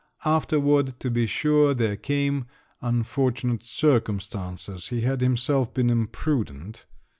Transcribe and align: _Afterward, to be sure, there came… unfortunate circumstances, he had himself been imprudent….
_Afterward, 0.27 0.99
to 1.01 1.11
be 1.11 1.27
sure, 1.27 1.75
there 1.75 1.95
came… 1.95 2.47
unfortunate 2.81 3.61
circumstances, 3.61 4.87
he 4.87 5.01
had 5.01 5.21
himself 5.21 5.75
been 5.75 5.91
imprudent…. 5.91 6.87